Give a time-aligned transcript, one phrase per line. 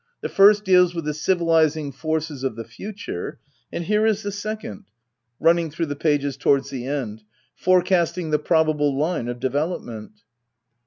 [0.21, 3.37] The first deals with the civilis ing forces of the future.
[3.71, 4.85] And here is the second—
[5.39, 7.21] [mnitsng through the pages towards the end]—
[7.63, 10.13] fore casting the probable Ihie of development.